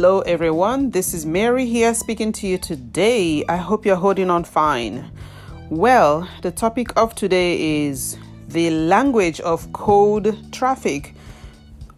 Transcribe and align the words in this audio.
Hello, 0.00 0.20
everyone. 0.20 0.90
This 0.90 1.12
is 1.12 1.26
Mary 1.26 1.66
here 1.66 1.92
speaking 1.92 2.30
to 2.34 2.46
you 2.46 2.56
today. 2.56 3.44
I 3.48 3.56
hope 3.56 3.84
you're 3.84 3.96
holding 3.96 4.30
on 4.30 4.44
fine. 4.44 5.10
Well, 5.70 6.28
the 6.42 6.52
topic 6.52 6.96
of 6.96 7.16
today 7.16 7.86
is 7.86 8.16
the 8.46 8.70
language 8.70 9.40
of 9.40 9.72
cold 9.72 10.52
traffic. 10.52 11.16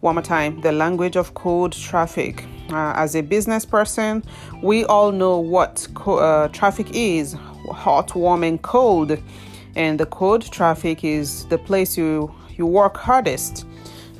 One 0.00 0.14
more 0.14 0.22
time 0.22 0.62
the 0.62 0.72
language 0.72 1.14
of 1.14 1.34
cold 1.34 1.72
traffic. 1.72 2.46
Uh, 2.70 2.94
as 2.96 3.16
a 3.16 3.20
business 3.20 3.66
person, 3.66 4.24
we 4.62 4.86
all 4.86 5.12
know 5.12 5.38
what 5.38 5.86
co- 5.92 6.20
uh, 6.20 6.48
traffic 6.48 6.86
is 6.94 7.34
hot, 7.70 8.14
warm, 8.14 8.44
and 8.44 8.62
cold. 8.62 9.18
And 9.76 10.00
the 10.00 10.06
cold 10.06 10.50
traffic 10.50 11.04
is 11.04 11.44
the 11.48 11.58
place 11.58 11.98
you, 11.98 12.34
you 12.56 12.64
work 12.64 12.96
hardest 12.96 13.66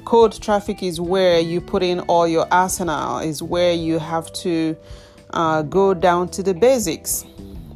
cold 0.04 0.40
traffic 0.40 0.82
is 0.82 1.00
where 1.00 1.40
you 1.40 1.60
put 1.60 1.82
in 1.82 2.00
all 2.00 2.26
your 2.26 2.46
arsenal, 2.50 3.18
is 3.18 3.42
where 3.42 3.72
you 3.72 3.98
have 3.98 4.32
to 4.34 4.76
uh, 5.32 5.62
go 5.62 5.94
down 5.94 6.28
to 6.28 6.42
the 6.42 6.54
basics. 6.54 7.24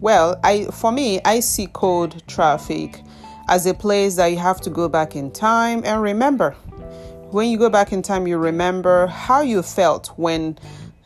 Well, 0.01 0.39
I 0.45 0.65
for 0.67 0.93
me, 0.93 1.21
I 1.25 1.41
see 1.41 1.67
cold 1.69 2.27
traffic 2.27 3.01
as 3.49 3.67
a 3.67 3.75
place 3.75 4.17
that 4.17 4.27
you 4.27 4.39
have 4.39 4.61
to 4.63 4.71
go 4.71 4.89
back 4.89 5.17
in 5.17 5.31
time 5.31 5.83
and 5.85 6.03
remember. 6.03 6.53
When 7.31 7.49
you 7.49 7.59
go 7.59 7.69
back 7.69 7.93
in 7.93 8.03
time, 8.03 8.27
you 8.27 8.39
remember 8.39 9.07
how 9.07 9.41
you 9.43 9.63
felt 9.63 10.09
when 10.17 10.59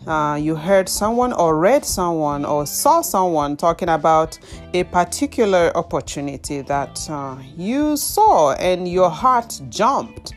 uh, 0.07 0.39
you 0.41 0.55
heard 0.55 0.89
someone 0.89 1.33
or 1.33 1.59
read 1.59 1.85
someone 1.85 2.45
or 2.45 2.67
saw 2.67 3.03
someone 3.03 3.57
talking 3.57 3.89
about 3.89 4.39
a 4.75 4.85
particular 4.85 5.71
opportunity 5.77 6.61
that 6.63 7.09
uh, 7.11 7.37
you 7.57 7.97
saw 7.97 8.53
and 8.55 8.89
your 8.89 9.11
heart 9.11 9.61
jumped 9.69 10.35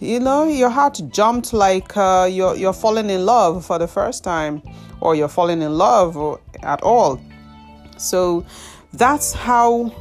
you 0.00 0.18
know 0.18 0.48
your 0.48 0.70
heart 0.70 1.00
jumped 1.10 1.52
like 1.52 1.96
uh, 1.96 2.28
you're, 2.30 2.56
you're 2.56 2.72
falling 2.72 3.10
in 3.10 3.24
love 3.24 3.64
for 3.64 3.78
the 3.78 3.86
first 3.86 4.24
time 4.24 4.62
or 5.00 5.14
you're 5.14 5.28
falling 5.28 5.62
in 5.62 5.76
love 5.76 6.40
at 6.62 6.82
all. 6.82 7.20
So 7.96 8.44
that's 8.92 9.32
how 9.32 9.92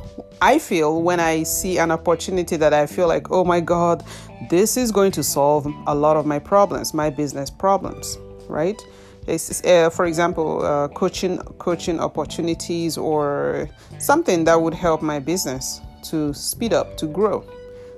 i 0.41 0.57
feel 0.57 1.01
when 1.01 1.19
i 1.19 1.43
see 1.43 1.77
an 1.77 1.91
opportunity 1.91 2.55
that 2.55 2.73
i 2.73 2.85
feel 2.87 3.07
like 3.07 3.29
oh 3.29 3.43
my 3.43 3.59
god 3.59 4.03
this 4.49 4.77
is 4.77 4.91
going 4.91 5.11
to 5.11 5.21
solve 5.21 5.67
a 5.87 5.93
lot 5.93 6.17
of 6.17 6.25
my 6.25 6.39
problems 6.39 6.93
my 6.93 7.09
business 7.09 7.49
problems 7.49 8.17
right? 8.47 8.81
Uh, 9.27 9.91
for 9.91 10.05
example 10.07 10.65
uh, 10.65 10.87
coaching 10.87 11.37
coaching 11.59 11.99
opportunities 11.99 12.97
or 12.97 13.69
something 13.99 14.43
that 14.43 14.59
would 14.59 14.73
help 14.73 15.03
my 15.03 15.19
business 15.19 15.81
to 16.01 16.33
speed 16.33 16.73
up 16.73 16.97
to 16.97 17.05
grow 17.05 17.45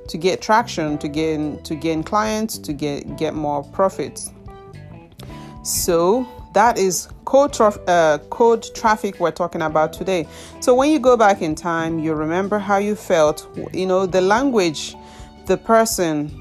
to 0.08 0.18
get 0.18 0.42
traction, 0.42 0.98
to 0.98 1.08
gain 1.08 1.62
to 1.64 1.76
gain 1.76 2.04
clients, 2.04 2.58
to 2.60 2.74
get 2.74 3.18
get 3.18 3.34
more 3.34 3.64
profits. 3.64 4.32
So 5.64 6.28
that 6.54 6.78
is 6.78 7.08
code, 7.26 7.54
traf- 7.54 7.82
uh, 7.88 8.18
cold 8.30 8.74
traffic 8.76 9.20
we're 9.20 9.32
talking 9.32 9.62
about 9.62 9.94
today. 9.94 10.28
So 10.60 10.74
when 10.76 10.92
you 10.92 11.00
go 11.00 11.16
back 11.16 11.42
in 11.42 11.56
time, 11.56 12.00
you 12.00 12.14
remember 12.14 12.60
how 12.60 12.78
you 12.78 12.96
felt. 12.96 13.48
You 13.74 13.86
know 13.86 14.06
the 14.06 14.22
language, 14.22 14.96
the 15.46 15.58
person 15.58 16.32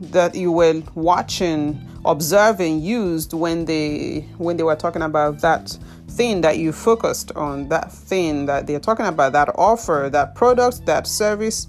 that 0.00 0.34
you 0.34 0.50
were 0.50 0.82
watching, 0.94 1.80
observing 2.04 2.80
used 2.80 3.32
when 3.32 3.66
they 3.66 4.26
when 4.38 4.56
they 4.56 4.62
were 4.62 4.76
talking 4.76 5.02
about 5.02 5.40
that 5.40 5.78
thing 6.08 6.40
that 6.40 6.58
you 6.58 6.72
focused 6.72 7.30
on, 7.32 7.68
that 7.68 7.92
thing 7.92 8.46
that 8.46 8.66
they're 8.66 8.80
talking 8.80 9.06
about, 9.06 9.32
that 9.32 9.50
offer, 9.54 10.08
that 10.10 10.34
product, 10.34 10.84
that 10.86 11.06
service 11.06 11.68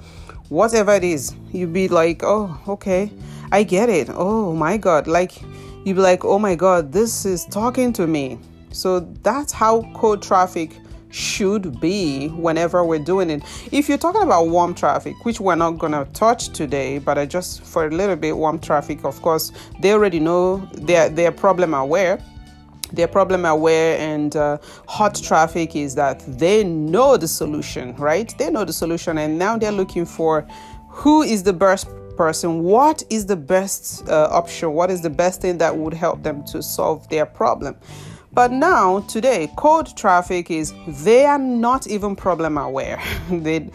whatever 0.52 0.94
it 0.94 1.04
is, 1.04 1.34
you'd 1.54 1.72
be 1.72 1.88
like, 1.88 2.24
oh, 2.24 2.60
okay, 2.68 3.10
I 3.54 3.64
get 3.64 3.88
it. 3.88 4.10
Oh 4.12 4.54
my 4.54 4.76
God. 4.76 5.08
Like, 5.08 5.42
you'd 5.86 5.96
be 5.96 6.02
like, 6.02 6.26
oh 6.26 6.38
my 6.38 6.56
God, 6.56 6.92
this 6.92 7.26
is 7.26 7.46
talking 7.46 7.94
to 7.94 8.06
me. 8.06 8.38
So 8.72 9.00
that's 9.24 9.54
how 9.54 9.90
cold 9.94 10.22
traffic 10.22 10.78
should 11.10 11.80
be 11.80 12.28
whenever 12.30 12.84
we're 12.84 13.00
doing 13.00 13.30
it. 13.30 13.44
If 13.72 13.88
you're 13.88 13.98
talking 13.98 14.24
about 14.24 14.50
warm 14.50 14.74
traffic, 14.74 15.16
which 15.24 15.40
we're 15.40 15.56
not 15.56 15.72
going 15.72 15.94
to 15.94 16.06
touch 16.12 16.50
today, 16.50 17.00
but 17.00 17.18
I 17.18 17.26
just 17.26 17.64
for 17.64 17.88
a 17.88 17.90
little 17.90 18.18
bit 18.18 18.36
warm 18.36 18.60
traffic, 18.60 19.06
of 19.06 19.22
course, 19.22 19.54
they 19.80 19.94
already 19.94 20.20
know 20.20 20.68
they're 20.74 21.10
they're 21.10 21.32
problem 21.32 21.74
aware 21.74 22.22
they're 22.94 23.08
problem 23.08 23.46
aware 23.46 23.98
and 24.00 24.36
uh, 24.36 24.58
hot 24.88 25.16
traffic 25.16 25.76
is 25.76 25.96
that 25.96 26.20
they 26.28 26.64
know 26.64 27.18
the 27.18 27.28
solution 27.28 27.96
right? 27.96 28.34
They 28.38 28.50
know 28.50 28.66
the 28.66 28.74
solution 28.74 29.18
and 29.18 29.38
now 29.38 29.58
they're 29.58 29.72
looking 29.72 30.06
for 30.06 30.48
who 30.90 31.22
is 31.22 31.44
the 31.44 31.54
best 31.54 31.88
person 32.18 32.64
what 32.64 33.04
is 33.10 33.26
the 33.26 33.36
best 33.36 34.08
uh, 34.10 34.28
option 34.32 34.74
what 34.74 34.92
is 34.92 35.02
the 35.02 35.10
best 35.10 35.42
thing 35.42 35.58
that 35.58 35.76
would 35.76 35.94
help 35.94 36.22
them 36.24 36.44
to 36.46 36.62
solve 36.62 37.08
their 37.10 37.26
problem. 37.26 37.76
But 38.34 38.52
now 38.52 39.02
today 39.02 39.52
cold 39.58 39.96
traffic 39.98 40.52
is 40.52 40.74
they 40.88 41.26
are 41.26 41.40
not 41.40 41.88
even 41.88 42.16
problem 42.16 42.58
aware. 42.58 43.02
They 43.30 43.70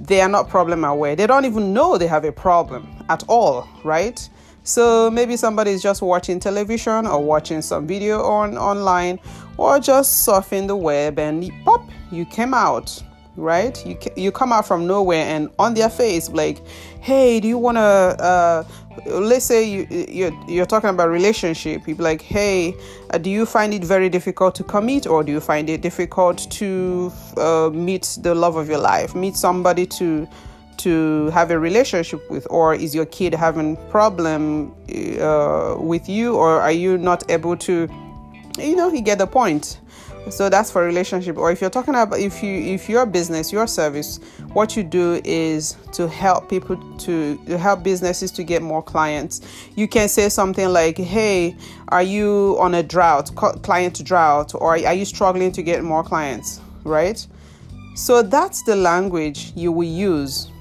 they 0.00 0.20
are 0.20 0.28
not 0.28 0.48
problem 0.48 0.84
aware. 0.84 1.14
They 1.14 1.28
don't 1.28 1.44
even 1.44 1.72
know 1.72 1.96
they 1.96 2.08
have 2.08 2.24
a 2.24 2.32
problem 2.32 2.88
at 3.08 3.22
all 3.28 3.68
right 3.84 4.28
so 4.64 5.10
maybe 5.10 5.36
somebody 5.36 5.72
is 5.72 5.82
just 5.82 6.02
watching 6.02 6.38
television 6.38 7.06
or 7.06 7.22
watching 7.22 7.62
some 7.62 7.86
video 7.86 8.22
on 8.22 8.56
online 8.56 9.18
or 9.56 9.78
just 9.78 10.26
surfing 10.26 10.66
the 10.66 10.76
web 10.76 11.18
and 11.18 11.50
pop, 11.64 11.88
you 12.10 12.24
came 12.24 12.54
out, 12.54 13.02
right? 13.36 13.84
You 13.84 13.98
you 14.16 14.30
come 14.30 14.52
out 14.52 14.66
from 14.66 14.86
nowhere 14.86 15.24
and 15.24 15.50
on 15.58 15.74
their 15.74 15.90
face 15.90 16.28
like, 16.30 16.64
"Hey, 17.00 17.40
do 17.40 17.48
you 17.48 17.58
want 17.58 17.76
to 17.76 17.82
uh 17.82 18.64
let's 19.06 19.44
say 19.44 19.64
you 19.64 19.86
you're, 19.90 20.32
you're 20.48 20.66
talking 20.66 20.90
about 20.90 21.08
relationship 21.08 21.84
be 21.84 21.94
like 21.94 22.20
hey 22.20 22.74
uh, 23.10 23.18
do 23.18 23.30
you 23.30 23.46
find 23.46 23.72
it 23.72 23.82
very 23.82 24.08
difficult 24.08 24.54
to 24.54 24.62
commit 24.62 25.06
or 25.06 25.24
do 25.24 25.32
you 25.32 25.40
find 25.40 25.70
it 25.70 25.80
difficult 25.80 26.38
to 26.50 27.10
uh, 27.38 27.70
meet 27.72 28.18
the 28.20 28.34
love 28.34 28.56
of 28.56 28.68
your 28.68 28.78
life 28.78 29.14
meet 29.14 29.34
somebody 29.34 29.86
to 29.86 30.28
to 30.78 31.30
have 31.30 31.50
a 31.50 31.58
relationship 31.58 32.28
with 32.30 32.46
or 32.50 32.74
is 32.74 32.94
your 32.94 33.06
kid 33.06 33.34
having 33.34 33.76
problem 33.88 34.74
uh, 35.20 35.76
with 35.78 36.08
you 36.08 36.34
or 36.34 36.60
are 36.60 36.72
you 36.72 36.98
not 36.98 37.30
able 37.30 37.56
to 37.56 37.88
you 38.58 38.76
know 38.76 38.92
you 38.92 39.00
get 39.00 39.18
the 39.18 39.26
point? 39.26 39.80
So 40.30 40.48
that's 40.48 40.70
for 40.70 40.84
relationship. 40.84 41.36
Or 41.36 41.50
if 41.50 41.60
you're 41.60 41.70
talking 41.70 41.94
about 41.94 42.18
if 42.18 42.42
you 42.42 42.54
if 42.74 42.88
your 42.88 43.06
business 43.06 43.52
your 43.52 43.66
service 43.66 44.20
what 44.52 44.76
you 44.76 44.84
do 44.84 45.20
is 45.24 45.76
to 45.92 46.06
help 46.06 46.48
people 46.48 46.76
to, 46.98 47.36
to 47.46 47.58
help 47.58 47.82
businesses 47.82 48.30
to 48.32 48.44
get 48.44 48.62
more 48.62 48.82
clients. 48.82 49.40
You 49.74 49.88
can 49.88 50.08
say 50.08 50.28
something 50.28 50.68
like 50.68 50.96
hey 50.96 51.56
are 51.88 52.02
you 52.02 52.56
on 52.60 52.74
a 52.74 52.82
drought 52.82 53.34
client 53.34 54.04
drought 54.04 54.54
or 54.54 54.76
are 54.76 54.94
you 54.94 55.04
struggling 55.04 55.50
to 55.52 55.62
get 55.62 55.82
more 55.82 56.04
clients? 56.04 56.60
Right? 56.84 57.26
So 57.94 58.22
that's 58.22 58.62
the 58.62 58.76
language 58.76 59.52
you 59.56 59.72
will 59.72 59.84
use 59.84 60.51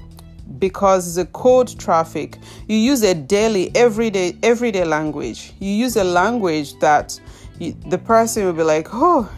because 0.59 1.15
the 1.15 1.25
cold 1.27 1.79
traffic. 1.79 2.37
You 2.67 2.77
use 2.77 3.03
a 3.03 3.13
daily 3.13 3.71
everyday 3.75 4.37
everyday 4.43 4.85
language. 4.85 5.53
You 5.59 5.71
use 5.71 5.95
a 5.95 6.03
language 6.03 6.77
that 6.79 7.19
you, 7.59 7.73
the 7.87 7.97
person 7.97 8.45
will 8.45 8.53
be 8.53 8.63
like 8.63 8.87
oh 8.91 9.29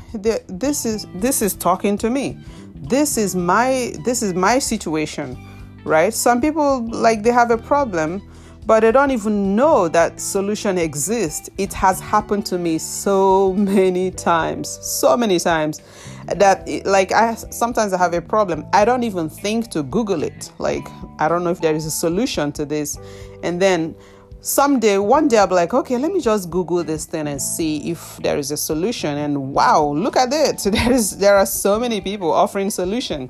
this 0.47 0.85
is 0.85 1.07
this 1.15 1.41
is 1.41 1.53
talking 1.53 1.97
to 1.99 2.09
me. 2.09 2.37
This 2.75 3.17
is 3.17 3.35
my 3.35 3.93
this 4.03 4.21
is 4.21 4.33
my 4.33 4.59
situation 4.59 5.37
right? 5.85 6.13
Some 6.13 6.41
people 6.41 6.87
like 6.89 7.23
they 7.23 7.31
have 7.31 7.51
a 7.51 7.57
problem 7.57 8.21
but 8.65 8.79
they 8.79 8.93
don't 8.93 9.11
even 9.11 9.57
know 9.57 9.89
that 9.89 10.21
solution 10.21 10.77
exists. 10.77 11.49
It 11.57 11.73
has 11.73 11.99
happened 11.99 12.45
to 12.45 12.57
me 12.57 12.77
so 12.77 13.53
many 13.57 14.11
times 14.11 14.79
so 14.81 15.17
many 15.17 15.39
times 15.39 15.81
that 16.27 16.67
like 16.85 17.11
i 17.11 17.35
sometimes 17.35 17.93
i 17.93 17.97
have 17.97 18.13
a 18.13 18.21
problem. 18.21 18.65
I 18.73 18.85
don't 18.85 19.03
even 19.03 19.29
think 19.29 19.69
to 19.71 19.83
google 19.83 20.23
it. 20.23 20.51
Like 20.59 20.87
i 21.19 21.27
don't 21.27 21.43
know 21.43 21.49
if 21.51 21.61
there 21.61 21.75
is 21.75 21.85
a 21.85 21.91
solution 21.91 22.51
to 22.53 22.65
this. 22.65 22.97
And 23.43 23.61
then 23.61 23.95
someday 24.39 24.97
one 24.97 25.27
day 25.29 25.37
i'll 25.37 25.47
be 25.47 25.55
like 25.55 25.73
okay 25.73 25.97
let 25.97 26.11
me 26.11 26.19
just 26.19 26.49
google 26.49 26.83
this 26.83 27.05
thing 27.05 27.27
and 27.27 27.41
see 27.41 27.89
if 27.89 28.17
there 28.17 28.37
is 28.37 28.51
a 28.51 28.57
solution. 28.57 29.17
And 29.17 29.53
wow 29.53 29.83
look 29.83 30.15
at 30.15 30.29
it. 30.31 30.61
There 30.71 30.91
is 30.91 31.17
there 31.17 31.35
are 31.35 31.45
so 31.45 31.79
many 31.79 32.01
people 32.01 32.31
offering 32.31 32.69
solution. 32.69 33.29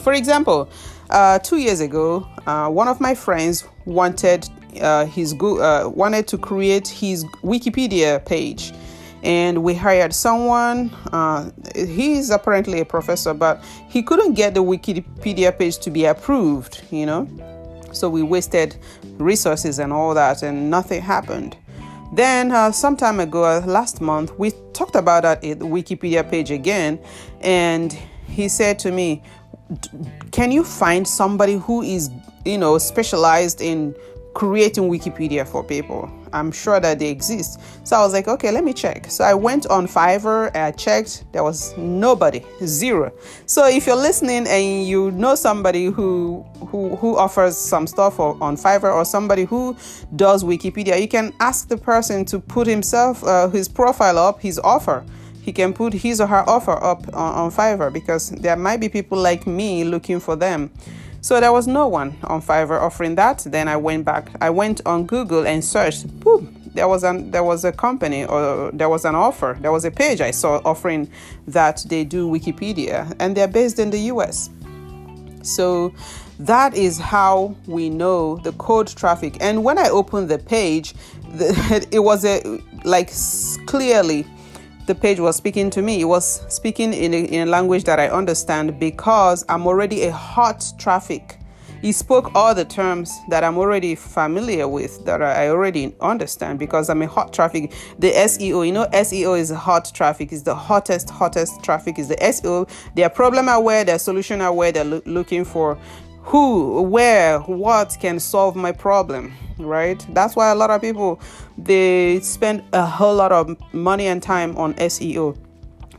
For 0.00 0.12
example 0.12 0.68
uh, 1.10 1.38
two 1.38 1.56
years 1.58 1.80
ago 1.80 2.26
uh, 2.46 2.68
one 2.68 2.88
of 2.88 3.00
my 3.00 3.14
friends 3.14 3.64
wanted 3.86 4.48
uh, 4.80 5.06
his 5.06 5.32
go- 5.34 5.60
uh, 5.60 5.88
wanted 5.88 6.26
to 6.28 6.38
create 6.38 6.88
his 6.88 7.24
wikipedia 7.42 8.24
page 8.24 8.72
and 9.24 9.62
we 9.62 9.74
hired 9.74 10.12
someone. 10.14 10.90
Uh, 11.12 11.50
he's 11.74 12.30
apparently 12.30 12.80
a 12.80 12.84
professor, 12.84 13.34
but 13.34 13.64
he 13.88 14.02
couldn't 14.02 14.34
get 14.34 14.54
the 14.54 14.62
Wikipedia 14.62 15.58
page 15.58 15.78
to 15.78 15.90
be 15.90 16.04
approved, 16.04 16.82
you 16.90 17.06
know. 17.06 17.28
So 17.92 18.08
we 18.10 18.22
wasted 18.22 18.76
resources 19.18 19.78
and 19.78 19.92
all 19.92 20.14
that, 20.14 20.42
and 20.42 20.70
nothing 20.70 21.00
happened. 21.00 21.56
Then, 22.12 22.52
uh, 22.52 22.70
some 22.70 22.96
time 22.96 23.18
ago, 23.18 23.44
uh, 23.44 23.62
last 23.66 24.00
month, 24.00 24.38
we 24.38 24.52
talked 24.72 24.94
about 24.94 25.22
that 25.22 25.42
at 25.42 25.58
Wikipedia 25.58 26.28
page 26.28 26.50
again, 26.50 26.98
and 27.40 27.96
he 28.26 28.48
said 28.48 28.78
to 28.80 28.92
me, 28.92 29.22
"Can 30.30 30.52
you 30.52 30.64
find 30.64 31.08
somebody 31.08 31.54
who 31.54 31.82
is, 31.82 32.10
you 32.44 32.58
know, 32.58 32.78
specialized 32.78 33.60
in 33.60 33.94
creating 34.34 34.90
Wikipedia 34.90 35.46
for 35.46 35.64
people. 35.64 36.10
I'm 36.34 36.52
sure 36.52 36.80
that 36.80 36.98
they 36.98 37.08
exist. 37.08 37.60
So 37.84 37.96
I 37.96 38.00
was 38.00 38.12
like, 38.12 38.28
okay, 38.28 38.50
let 38.50 38.64
me 38.64 38.72
check. 38.72 39.10
So 39.10 39.24
I 39.24 39.34
went 39.34 39.66
on 39.66 39.86
Fiverr, 39.86 40.54
I 40.54 40.72
checked, 40.72 41.24
there 41.32 41.42
was 41.42 41.76
nobody, 41.78 42.44
zero. 42.64 43.12
So 43.46 43.66
if 43.66 43.86
you're 43.86 43.96
listening 43.96 44.46
and 44.46 44.86
you 44.86 45.10
know 45.12 45.34
somebody 45.34 45.86
who 45.86 46.44
who 46.66 46.96
who 46.96 47.16
offers 47.16 47.56
some 47.56 47.86
stuff 47.86 48.18
on 48.20 48.56
Fiverr 48.56 48.94
or 48.94 49.04
somebody 49.04 49.44
who 49.44 49.76
does 50.16 50.44
Wikipedia, 50.44 51.00
you 51.00 51.08
can 51.08 51.32
ask 51.40 51.68
the 51.68 51.76
person 51.76 52.24
to 52.26 52.40
put 52.40 52.66
himself 52.66 53.22
uh, 53.24 53.48
his 53.48 53.68
profile 53.68 54.18
up, 54.18 54.40
his 54.40 54.58
offer 54.58 55.04
he 55.44 55.52
can 55.52 55.74
put 55.74 55.92
his 55.92 56.22
or 56.22 56.26
her 56.26 56.42
offer 56.48 56.82
up 56.82 57.06
on, 57.08 57.34
on 57.34 57.50
Fiverr 57.50 57.92
because 57.92 58.30
there 58.30 58.56
might 58.56 58.80
be 58.80 58.88
people 58.88 59.18
like 59.18 59.46
me 59.46 59.84
looking 59.84 60.18
for 60.18 60.36
them. 60.36 60.70
So 61.24 61.40
there 61.40 61.52
was 61.52 61.66
no 61.66 61.88
one 61.88 62.18
on 62.24 62.42
Fiverr 62.42 62.78
offering 62.78 63.14
that. 63.14 63.38
Then 63.46 63.66
I 63.66 63.78
went 63.78 64.04
back. 64.04 64.28
I 64.42 64.50
went 64.50 64.82
on 64.84 65.06
Google 65.06 65.46
and 65.46 65.64
searched. 65.64 66.06
Boom, 66.20 66.54
there 66.74 66.86
was 66.86 67.02
an 67.02 67.30
there 67.30 67.42
was 67.42 67.64
a 67.64 67.72
company 67.72 68.26
or 68.26 68.70
there 68.74 68.90
was 68.90 69.06
an 69.06 69.14
offer. 69.14 69.56
There 69.58 69.72
was 69.72 69.86
a 69.86 69.90
page 69.90 70.20
I 70.20 70.32
saw 70.32 70.60
offering 70.66 71.10
that 71.46 71.82
they 71.88 72.04
do 72.04 72.28
Wikipedia 72.28 73.10
and 73.18 73.34
they're 73.34 73.48
based 73.48 73.78
in 73.78 73.88
the 73.88 74.00
US. 74.12 74.50
So 75.40 75.94
that 76.40 76.74
is 76.74 76.98
how 76.98 77.56
we 77.66 77.88
know 77.88 78.36
the 78.44 78.52
cold 78.52 78.94
traffic. 78.94 79.38
And 79.40 79.64
when 79.64 79.78
I 79.78 79.88
opened 79.88 80.28
the 80.28 80.38
page, 80.38 80.92
the, 81.36 81.88
it 81.90 82.00
was 82.00 82.26
a 82.26 82.60
like 82.84 83.10
clearly 83.64 84.26
the 84.86 84.94
page 84.94 85.18
was 85.18 85.36
speaking 85.36 85.70
to 85.70 85.82
me. 85.82 86.00
It 86.00 86.04
was 86.04 86.44
speaking 86.54 86.92
in 86.92 87.14
a, 87.14 87.24
in 87.24 87.48
a 87.48 87.50
language 87.50 87.84
that 87.84 87.98
I 87.98 88.08
understand 88.08 88.78
because 88.78 89.44
I'm 89.48 89.66
already 89.66 90.04
a 90.04 90.12
hot 90.12 90.64
traffic. 90.78 91.38
He 91.80 91.92
spoke 91.92 92.34
all 92.34 92.54
the 92.54 92.64
terms 92.64 93.12
that 93.28 93.44
I'm 93.44 93.58
already 93.58 93.94
familiar 93.94 94.66
with, 94.66 95.04
that 95.04 95.20
I 95.20 95.50
already 95.50 95.94
understand 96.00 96.58
because 96.58 96.88
I'm 96.88 97.02
a 97.02 97.06
hot 97.06 97.34
traffic. 97.34 97.72
The 97.98 98.10
SEO, 98.10 98.66
you 98.66 98.72
know, 98.72 98.86
SEO 98.86 99.38
is 99.38 99.50
hot 99.50 99.92
traffic, 99.94 100.32
is 100.32 100.42
the 100.42 100.54
hottest, 100.54 101.10
hottest 101.10 101.62
traffic, 101.62 101.98
is 101.98 102.08
the 102.08 102.16
SEO. 102.16 102.70
They're 102.94 103.10
problem 103.10 103.48
aware, 103.48 103.84
they're 103.84 103.98
solution 103.98 104.40
aware, 104.40 104.72
they're 104.72 104.84
lo- 104.84 105.02
looking 105.04 105.44
for 105.44 105.78
who, 106.24 106.82
where, 106.82 107.38
what 107.40 107.96
can 108.00 108.18
solve 108.18 108.56
my 108.56 108.72
problem, 108.72 109.32
right? 109.58 110.04
That's 110.10 110.34
why 110.34 110.50
a 110.50 110.54
lot 110.54 110.70
of 110.70 110.80
people 110.80 111.20
they 111.58 112.18
spend 112.20 112.64
a 112.72 112.84
whole 112.84 113.14
lot 113.14 113.30
of 113.30 113.56
money 113.72 114.06
and 114.06 114.22
time 114.22 114.56
on 114.56 114.74
SEO. 114.74 115.36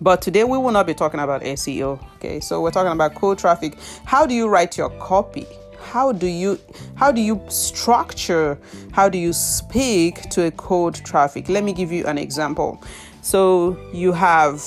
But 0.02 0.22
today 0.22 0.44
we 0.44 0.58
will 0.58 0.72
not 0.72 0.88
be 0.88 0.94
talking 0.94 1.20
about 1.20 1.42
SEO. 1.44 2.04
Okay, 2.16 2.40
so 2.40 2.62
we're 2.62 2.72
talking 2.72 2.92
about 2.92 3.16
cold 3.16 3.38
traffic. 3.38 3.78
How 4.04 4.26
do 4.26 4.34
you 4.34 4.48
write 4.48 4.78
your 4.78 4.90
copy? 5.00 5.46
How 5.80 6.12
do 6.12 6.28
you 6.28 6.60
how 6.96 7.12
do 7.12 7.22
you 7.22 7.40
structure? 7.48 8.58
How 8.92 9.08
do 9.08 9.18
you 9.18 9.32
speak 9.32 10.30
to 10.32 10.48
a 10.48 10.52
cold 10.52 10.96
traffic? 10.96 11.48
Let 11.48 11.64
me 11.64 11.72
give 11.72 11.92
you 11.92 12.06
an 12.08 12.18
example. 12.18 12.84
So 13.22 13.78
you 13.94 14.12
have 14.12 14.62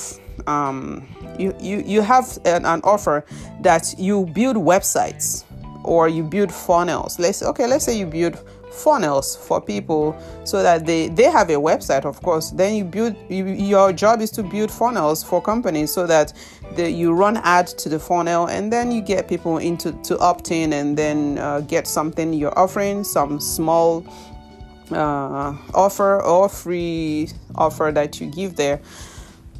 um, 0.46 1.06
you, 1.38 1.54
you, 1.60 1.82
you 1.84 2.00
have 2.00 2.38
an, 2.44 2.64
an 2.64 2.80
offer 2.84 3.24
that 3.60 3.94
you 3.98 4.26
build 4.26 4.56
websites 4.56 5.44
or 5.88 6.08
you 6.08 6.22
build 6.22 6.52
funnels. 6.52 7.18
Let's 7.18 7.42
okay, 7.42 7.66
let's 7.66 7.84
say 7.84 7.98
you 7.98 8.06
build 8.06 8.38
funnels 8.70 9.34
for 9.34 9.60
people 9.60 10.14
so 10.44 10.62
that 10.62 10.84
they 10.84 11.08
they 11.08 11.24
have 11.24 11.48
a 11.50 11.54
website 11.54 12.04
of 12.04 12.20
course. 12.22 12.50
Then 12.50 12.74
you 12.74 12.84
build 12.84 13.16
you, 13.28 13.46
your 13.46 13.92
job 13.92 14.20
is 14.20 14.30
to 14.32 14.42
build 14.42 14.70
funnels 14.70 15.24
for 15.24 15.40
companies 15.40 15.92
so 15.92 16.06
that 16.06 16.34
the, 16.76 16.90
you 16.90 17.12
run 17.12 17.38
ad 17.38 17.66
to 17.66 17.88
the 17.88 17.98
funnel 17.98 18.46
and 18.48 18.70
then 18.70 18.92
you 18.92 19.00
get 19.00 19.28
people 19.28 19.58
into 19.58 19.92
to 20.02 20.18
opt 20.18 20.50
in 20.50 20.74
and 20.74 20.96
then 20.96 21.38
uh, 21.38 21.60
get 21.60 21.86
something 21.86 22.32
you're 22.34 22.56
offering 22.58 23.02
some 23.02 23.40
small 23.40 24.04
uh, 24.92 25.56
offer 25.74 26.22
or 26.22 26.48
free 26.48 27.30
offer 27.54 27.90
that 27.94 28.20
you 28.20 28.26
give 28.26 28.56
there. 28.56 28.80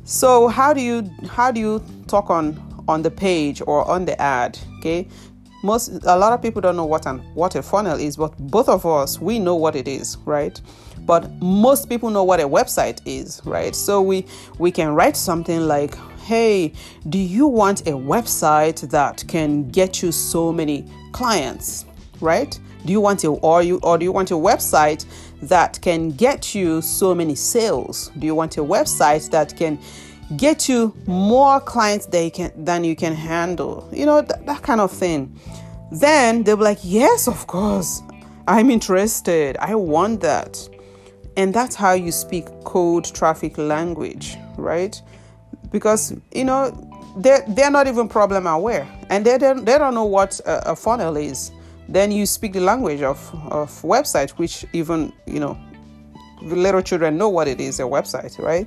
So 0.05 0.49
how 0.49 0.75
do 0.75 0.83
you 0.83 1.11
how 1.29 1.51
do 1.51 1.61
you 1.61 1.83
talk 2.07 2.29
on 2.31 2.69
on 2.89 3.03
the 3.03 3.11
page 3.11 3.61
or 3.67 3.89
on 3.89 4.07
the 4.07 4.21
ad 4.21 4.59
okay 4.79 5.07
most 5.63 5.89
a 6.05 6.17
lot 6.17 6.33
of 6.33 6.41
people 6.41 6.61
don't 6.61 6.77
know 6.77 6.85
what 6.85 7.07
an 7.07 7.19
what 7.35 7.55
a 7.55 7.63
funnel 7.63 7.99
is 7.99 8.17
but 8.17 8.37
both 8.39 8.69
of 8.69 8.87
us 8.87 9.21
we 9.21 9.39
know 9.39 9.55
what 9.55 9.75
it 9.75 9.89
is 9.89 10.17
right? 10.25 10.61
But 11.07 11.31
most 11.41 11.89
people 11.89 12.11
know 12.11 12.25
what 12.25 12.41
a 12.41 12.49
website 12.49 13.01
is 13.05 13.41
right? 13.45 13.75
So 13.75 14.01
we 14.03 14.27
we 14.59 14.71
can 14.71 14.95
write 14.95 15.17
something 15.17 15.61
like 15.61 15.97
hey 16.21 16.73
do 17.09 17.19
you 17.19 17.47
want 17.47 17.83
a 17.83 17.93
website 17.93 18.89
that 18.91 19.25
can 19.27 19.69
get 19.71 20.03
you 20.03 20.13
so 20.13 20.53
many 20.53 20.87
clients? 21.13 21.87
Right? 22.21 22.59
Do 22.85 22.93
you 22.93 23.01
want 23.01 23.25
a 23.25 23.29
or 23.29 23.63
you 23.63 23.81
or 23.83 23.99
do 23.99 24.05
you 24.05 24.13
want 24.13 24.31
a 24.31 24.35
website 24.35 25.05
that 25.43 25.81
can 25.81 26.11
get 26.11 26.55
you 26.55 26.81
so 26.83 27.15
many 27.15 27.35
sales? 27.35 28.11
Do 28.19 28.27
you 28.27 28.35
want 28.35 28.57
a 28.57 28.63
website 28.63 29.31
that 29.31 29.57
can 29.57 29.79
get 30.37 30.69
you 30.69 30.95
more 31.07 31.61
clients 31.61 32.07
than 32.07 32.25
you 32.25 32.31
can, 32.31 32.65
than 32.65 32.85
you 32.85 32.95
can 32.95 33.15
handle, 33.15 33.89
you 33.93 34.07
know, 34.07 34.23
th- 34.23 34.41
that 34.45 34.63
kind 34.63 34.81
of 34.81 34.91
thing. 34.91 35.39
Then 35.91 36.43
they'll 36.43 36.57
be 36.57 36.65
like, 36.65 36.79
Yes, 36.83 37.29
of 37.29 37.47
course, 37.47 38.03
I'm 38.47 38.71
interested. 38.71 39.57
I 39.59 39.75
want 39.75 40.21
that. 40.21 40.69
And 41.37 41.55
that's 41.55 41.75
how 41.75 41.93
you 41.93 42.11
speak 42.11 42.47
cold 42.65 43.15
traffic 43.15 43.57
language, 43.59 44.37
right? 44.57 45.01
Because, 45.71 46.15
you 46.33 46.45
know, 46.45 46.73
they're, 47.17 47.45
they're 47.49 47.71
not 47.71 47.87
even 47.87 48.09
problem 48.09 48.47
aware 48.47 48.89
and 49.11 49.25
they 49.25 49.39
don't, 49.39 49.65
they 49.65 49.79
don't 49.79 49.95
know 49.95 50.05
what 50.05 50.41
a, 50.41 50.73
a 50.73 50.77
funnel 50.77 51.17
is. 51.17 51.53
Then 51.89 52.11
you 52.11 52.27
speak 52.27 52.53
the 52.53 52.61
language 52.61 53.03
of, 53.03 53.19
of 53.51 53.71
website, 53.83 54.31
which 54.33 54.67
even, 54.73 55.13
you 55.27 55.41
know, 55.41 55.59
little 56.43 56.83
children 56.83 57.17
know 57.17 57.29
what 57.29 57.49
it 57.49 57.61
is 57.61 57.81
a 57.81 57.85
website, 57.85 58.39
right? 58.39 58.67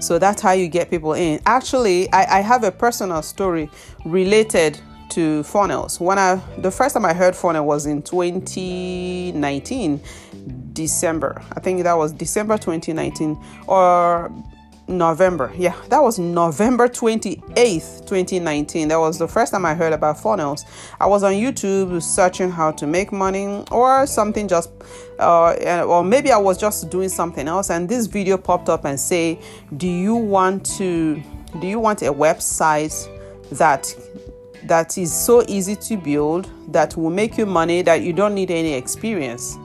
So 0.00 0.18
that's 0.18 0.42
how 0.42 0.52
you 0.52 0.68
get 0.68 0.90
people 0.90 1.14
in. 1.14 1.40
Actually, 1.46 2.12
I, 2.12 2.38
I 2.38 2.40
have 2.40 2.64
a 2.64 2.70
personal 2.72 3.22
story 3.22 3.70
related 4.04 4.78
to 5.10 5.42
funnels. 5.44 6.00
When 6.00 6.18
I 6.18 6.40
the 6.58 6.70
first 6.70 6.94
time 6.94 7.04
I 7.04 7.14
heard 7.14 7.34
funnel 7.36 7.64
was 7.66 7.86
in 7.86 8.02
2019, 8.02 10.00
December. 10.72 11.42
I 11.52 11.60
think 11.60 11.82
that 11.84 11.94
was 11.94 12.12
December 12.12 12.56
2019 12.58 13.42
or 13.66 14.30
November. 14.88 15.52
Yeah, 15.56 15.74
that 15.88 16.00
was 16.00 16.18
November 16.18 16.88
28th, 16.88 18.06
2019. 18.06 18.88
That 18.88 18.98
was 18.98 19.18
the 19.18 19.26
first 19.26 19.52
time 19.52 19.66
I 19.66 19.74
heard 19.74 19.92
about 19.92 20.20
funnels. 20.20 20.64
I 21.00 21.06
was 21.06 21.22
on 21.22 21.32
YouTube 21.32 22.00
searching 22.02 22.50
how 22.50 22.70
to 22.72 22.86
make 22.86 23.12
money 23.12 23.64
or 23.70 24.06
something 24.06 24.46
just 24.46 24.70
uh, 25.18 25.84
or 25.88 26.04
maybe 26.04 26.30
I 26.30 26.36
was 26.38 26.58
just 26.58 26.90
doing 26.90 27.08
something 27.08 27.48
else 27.48 27.70
and 27.70 27.88
this 27.88 28.06
video 28.06 28.36
popped 28.36 28.68
up 28.68 28.84
and 28.84 28.98
say, 28.98 29.40
"Do 29.76 29.88
you 29.88 30.14
want 30.14 30.64
to 30.76 31.22
do 31.60 31.66
you 31.66 31.80
want 31.80 32.02
a 32.02 32.12
website 32.12 32.94
that 33.50 33.94
that 34.64 34.98
is 34.98 35.12
so 35.12 35.44
easy 35.48 35.76
to 35.76 35.96
build 35.96 36.50
that 36.72 36.96
will 36.96 37.10
make 37.10 37.38
you 37.38 37.46
money 37.46 37.82
that 37.82 38.02
you 38.02 38.12
don't 38.12 38.34
need 38.34 38.50
any 38.50 38.74
experience?" 38.74 39.58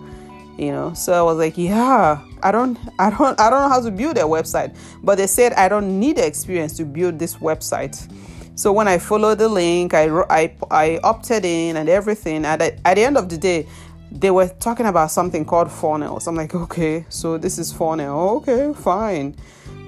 You 0.58 0.72
know? 0.72 0.94
So 0.94 1.14
i 1.14 1.22
was 1.22 1.38
like 1.38 1.58
yeah 1.58 2.22
i 2.44 2.52
don't 2.52 2.78
i 3.00 3.10
don't 3.10 3.40
i 3.40 3.50
don't 3.50 3.62
know 3.62 3.70
how 3.70 3.82
to 3.82 3.92
build 3.92 4.18
a 4.18 4.22
website. 4.22 4.76
But 5.04 5.18
they 5.18 5.28
said 5.28 5.54
i 5.54 5.68
don't 5.68 6.00
need 6.00 6.18
experience 6.18 6.76
to 6.78 6.86
build 6.86 7.20
this 7.20 7.36
website. 7.38 8.12
So 8.56 8.72
when 8.72 8.88
i 8.88 8.98
followed 8.98 9.40
the 9.40 9.50
link 9.50 9.94
i 9.94 10.08
i, 10.30 10.54
I 10.70 11.00
opted 11.04 11.46
in 11.46 11.78
and 11.78 11.90
everything. 11.90 12.46
And 12.46 12.62
at, 12.62 12.84
the 12.84 13.02
end 13.02 13.18
of 13.18 13.30
the 13.30 13.38
day 13.38 13.68
they 14.12 14.30
were 14.32 14.50
talking 14.60 14.88
about 14.88 15.10
something 15.10 15.46
called 15.46 15.72
funnels 15.72 16.28
i'm 16.28 16.36
like 16.36 16.54
okay 16.54 17.06
so 17.10 17.38
this 17.38 17.58
is 17.58 17.72
funnel. 17.72 18.38
Okay 18.38 18.74
fine. 18.74 19.36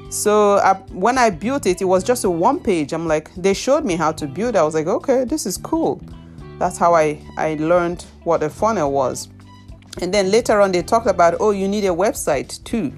So 0.10 0.58
I, 0.58 0.76
when 0.92 1.18
i 1.18 1.30
built 1.32 1.66
it 1.66 1.82
it 1.82 1.86
was 1.86 2.04
just 2.04 2.24
a 2.24 2.30
one 2.30 2.60
page. 2.60 2.94
I'm 2.94 3.08
like 3.08 3.34
they 3.36 3.54
showed 3.54 3.84
me 3.84 3.96
how 3.96 4.12
to 4.14 4.28
build. 4.28 4.56
I 4.56 4.64
was 4.64 4.76
like 4.76 4.88
okay 4.88 5.24
this 5.26 5.46
is 5.46 5.58
cool. 5.58 6.02
That's 6.60 6.78
how 6.78 6.94
i 6.94 7.20
i 7.38 7.56
learned 7.56 8.06
what 8.24 8.42
a 8.44 8.50
funnel 8.50 8.92
was 8.92 9.28
and 10.02 10.14
then 10.14 10.32
later 10.32 10.62
on 10.62 10.72
they 10.72 10.82
talked 10.82 11.08
about 11.08 11.36
oh 11.40 11.52
you 11.52 11.68
need 11.68 11.86
a 11.86 11.90
website 11.90 12.64
too 12.64 12.92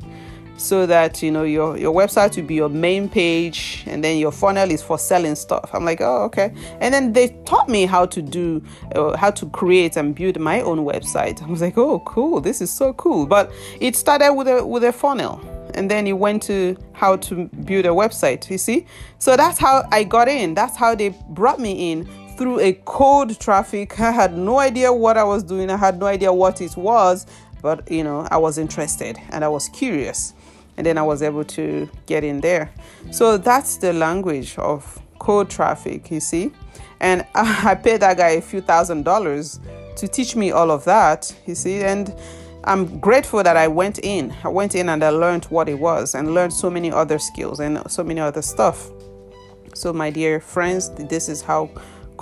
so 0.58 0.86
that 0.86 1.22
you 1.22 1.32
know 1.32 1.44
your 1.44 1.78
your 1.78 1.94
website 1.94 2.36
will 2.38 2.46
be 2.46 2.56
your 2.56 2.70
main 2.70 3.10
page 3.10 3.84
and 3.88 4.04
then 4.04 4.18
your 4.18 4.32
funnel 4.32 4.72
is 4.72 4.82
for 4.82 4.98
selling 4.98 5.36
stuff. 5.36 5.70
I'm 5.74 5.84
like 5.84 6.02
oh 6.02 6.24
okay. 6.24 6.54
And 6.80 6.94
then 6.94 7.14
they 7.14 7.30
taught 7.46 7.68
me 7.68 7.86
how 7.86 8.06
to 8.06 8.22
do 8.22 8.64
uh, 8.96 9.18
how 9.18 9.32
to 9.32 9.46
create 9.48 9.98
and 9.98 10.16
build 10.16 10.40
my 10.40 10.62
own 10.62 10.80
website. 10.80 11.44
I 11.44 11.48
was 11.48 11.62
like 11.62 11.78
oh 11.78 12.00
cool 12.00 12.42
this 12.42 12.62
is 12.62 12.72
so 12.72 12.94
cool. 12.94 13.26
But 13.26 13.52
it 13.80 13.96
started 13.96 14.34
with 14.34 14.48
a 14.48 14.66
with 14.66 14.84
a 14.84 14.94
funnel 14.94 15.42
and 15.74 15.92
then 15.92 16.08
it 16.08 16.14
went 16.14 16.42
to 16.44 16.78
how 16.94 17.18
to 17.18 17.50
build 17.66 17.86
a 17.86 17.90
website 17.90 18.50
you 18.50 18.58
see? 18.58 18.86
So 19.20 19.36
that's 19.36 19.60
how 19.60 19.86
i 19.92 20.04
got 20.04 20.30
in. 20.30 20.54
That's 20.54 20.78
how 20.78 20.96
they 20.96 21.10
brought 21.30 21.60
me 21.60 21.92
in 21.92 22.10
through 22.38 22.60
a 22.60 22.74
cold 22.86 23.40
traffic. 23.40 24.00
I 24.00 24.12
had 24.12 24.38
no 24.38 24.60
idea 24.60 24.92
what 24.92 25.18
I 25.18 25.24
was 25.24 25.44
doing. 25.44 25.70
I 25.70 25.78
had 25.78 26.00
no 26.00 26.06
idea 26.06 26.32
what 26.32 26.62
it 26.62 26.76
was, 26.76 27.26
but 27.62 27.90
you 27.90 28.04
know, 28.04 28.28
I 28.32 28.38
was 28.38 28.58
interested 28.58 29.18
and 29.30 29.44
I 29.44 29.48
was 29.48 29.70
curious. 29.70 30.34
And 30.78 30.86
then 30.86 30.98
I 30.98 31.04
was 31.04 31.22
able 31.22 31.46
to 31.46 31.90
get 32.06 32.24
in 32.24 32.42
there. 32.42 32.70
So 33.12 33.38
that's 33.38 33.78
the 33.78 33.94
language 33.94 34.58
of 34.58 35.02
cold 35.20 35.50
traffic, 35.50 36.12
you 36.12 36.20
see. 36.20 36.52
And 37.00 37.26
I 37.36 37.76
paid 37.76 38.02
that 38.02 38.18
guy 38.18 38.32
a 38.32 38.42
few 38.42 38.62
thousand 38.62 39.04
dollars 39.04 39.60
to 39.96 40.08
teach 40.08 40.36
me 40.36 40.52
all 40.52 40.72
of 40.72 40.84
that, 40.84 41.34
you 41.46 41.56
see, 41.56 41.82
and 41.82 42.14
I'm 42.66 43.00
grateful 43.00 43.44
that 43.44 43.56
I 43.56 43.68
went 43.68 44.00
in. 44.00 44.34
I 44.44 44.50
went 44.50 44.74
in 44.76 44.90
and 44.90 45.04
I 45.04 45.10
learned 45.10 45.46
what 45.46 45.70
it 45.70 45.80
was 45.80 46.16
and 46.16 46.34
learned 46.34 46.52
so 46.52 46.70
many 46.70 46.92
other 46.92 47.20
skills 47.20 47.60
and 47.60 47.80
so 47.90 48.04
many 48.04 48.20
other 48.20 48.42
stuff. 48.42 48.90
So, 49.76 49.94
my 49.94 50.10
dear 50.10 50.40
friends, 50.40 50.90
this 50.90 51.30
is 51.30 51.42
how 51.42 51.70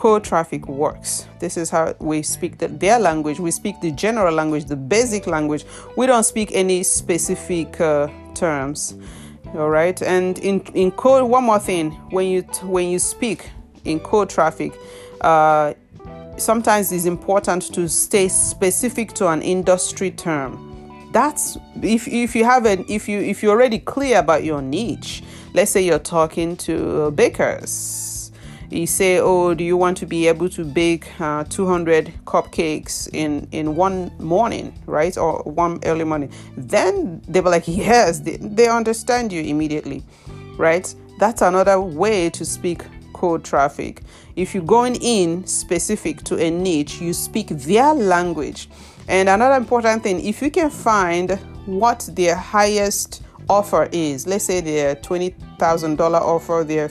cold 0.03 0.21
traffic 0.21 0.67
works. 0.67 1.29
This 1.39 1.55
is 1.55 1.69
how 1.69 1.95
we 1.99 2.23
speak 2.23 2.57
the, 2.57 2.67
their 2.67 2.99
language. 2.99 3.39
We 3.39 3.51
speak 3.51 3.79
the 3.79 3.89
general 3.91 4.35
language, 4.35 4.65
the 4.65 4.75
basic 4.75 5.27
language. 5.27 5.63
We 5.95 6.07
don't 6.07 6.25
speak 6.25 6.49
any 6.51 6.83
specific 6.83 7.79
uh, 7.79 8.09
terms. 8.35 8.97
All 9.55 9.69
right. 9.69 10.01
And 10.01 10.37
in 10.39 10.59
in 10.73 10.91
code, 10.91 11.29
one 11.29 11.45
more 11.45 11.57
thing: 11.57 11.91
when 12.11 12.27
you 12.27 12.41
when 12.63 12.89
you 12.89 12.99
speak 12.99 13.49
in 13.85 14.01
cold 14.01 14.29
traffic, 14.29 14.73
uh, 15.21 15.73
sometimes 16.35 16.91
it's 16.91 17.05
important 17.05 17.73
to 17.73 17.87
stay 17.87 18.27
specific 18.27 19.13
to 19.13 19.29
an 19.29 19.41
industry 19.41 20.11
term. 20.11 20.51
That's 21.13 21.57
if 21.81 22.09
if 22.09 22.35
you 22.35 22.43
have 22.43 22.65
an 22.65 22.83
if 22.89 23.07
you 23.07 23.21
if 23.21 23.41
you're 23.41 23.53
already 23.53 23.79
clear 23.79 24.19
about 24.19 24.43
your 24.43 24.61
niche. 24.61 25.23
Let's 25.53 25.71
say 25.71 25.81
you're 25.85 25.99
talking 25.99 26.57
to 26.57 27.11
bakers 27.11 28.12
you 28.73 28.87
say, 28.87 29.19
"Oh, 29.19 29.53
do 29.53 29.63
you 29.63 29.77
want 29.77 29.97
to 29.97 30.05
be 30.05 30.27
able 30.27 30.49
to 30.49 30.65
bake 30.65 31.07
uh, 31.19 31.43
200 31.45 32.13
cupcakes 32.25 33.07
in 33.13 33.47
in 33.51 33.75
one 33.75 34.11
morning, 34.19 34.73
right, 34.85 35.17
or 35.17 35.43
one 35.43 35.79
early 35.85 36.03
morning?" 36.03 36.31
Then 36.57 37.21
they 37.27 37.41
were 37.41 37.49
like, 37.49 37.67
"Yes," 37.67 38.19
they, 38.19 38.37
they 38.37 38.67
understand 38.67 39.31
you 39.31 39.41
immediately, 39.41 40.03
right? 40.57 40.93
That's 41.19 41.41
another 41.41 41.79
way 41.79 42.29
to 42.31 42.45
speak 42.45 42.83
cold 43.13 43.43
traffic. 43.43 44.01
If 44.35 44.53
you're 44.53 44.63
going 44.63 44.95
in 44.95 45.45
specific 45.45 46.23
to 46.23 46.37
a 46.37 46.49
niche, 46.49 46.99
you 46.99 47.13
speak 47.13 47.49
their 47.49 47.93
language. 47.93 48.69
And 49.07 49.29
another 49.29 49.55
important 49.55 50.03
thing, 50.03 50.25
if 50.25 50.41
you 50.41 50.49
can 50.49 50.69
find 50.69 51.31
what 51.65 52.09
their 52.13 52.35
highest 52.35 53.21
offer 53.49 53.87
is, 53.91 54.27
let's 54.27 54.45
say 54.45 54.61
their 54.61 54.95
$20,000 54.95 55.99
offer, 56.13 56.63
their 56.65 56.89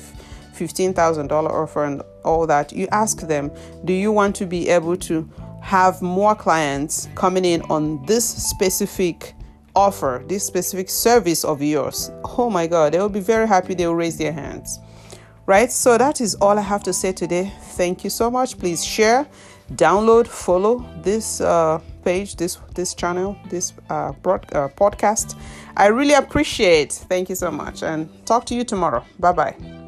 $15,000 0.67 1.31
offer 1.33 1.85
and 1.85 2.03
all 2.25 2.47
that, 2.47 2.73
you 2.73 2.89
ask 2.93 3.21
them, 3.21 3.51
do 3.85 3.93
you 3.93 4.13
want 4.13 4.37
to 4.37 4.47
be 4.47 4.69
able 4.69 4.97
to 4.97 5.29
have 5.61 6.03
more 6.03 6.35
clients 6.35 7.09
coming 7.15 7.45
in 7.45 7.63
on 7.63 8.05
this 8.07 8.29
specific 8.29 9.35
offer, 9.75 10.23
this 10.27 10.47
specific 10.47 10.89
service 10.89 11.45
of 11.45 11.63
yours? 11.63 12.11
Oh 12.39 12.51
my 12.51 12.67
God, 12.67 12.93
they 12.93 12.99
will 12.99 13.09
be 13.09 13.21
very 13.21 13.47
happy. 13.47 13.75
They 13.75 13.87
will 13.87 13.95
raise 13.95 14.19
their 14.19 14.33
hands. 14.33 14.79
Right? 15.47 15.73
So 15.73 15.99
that 15.99 16.21
is 16.21 16.35
all 16.37 16.59
I 16.59 16.63
have 16.63 16.83
to 16.85 16.93
say 16.93 17.13
today. 17.13 17.53
Thank 17.73 18.05
you 18.05 18.11
so 18.11 18.31
much. 18.31 18.59
Please 18.59 18.85
share, 18.85 19.27
download, 19.75 20.27
follow 20.27 20.85
this 21.03 21.41
uh, 21.41 21.81
page, 22.05 22.37
this 22.37 22.59
this 22.75 22.95
channel, 22.95 23.37
this 23.49 23.73
uh, 23.91 24.13
broad, 24.23 24.47
uh, 24.55 24.69
podcast. 24.69 25.37
I 25.77 25.87
really 25.87 26.15
appreciate. 26.15 26.93
Thank 26.93 27.29
you 27.29 27.35
so 27.35 27.51
much, 27.51 27.83
and 27.83 28.09
talk 28.27 28.45
to 28.47 28.55
you 28.55 28.65
tomorrow. 28.65 29.05
Bye 29.19 29.33
bye. 29.33 29.82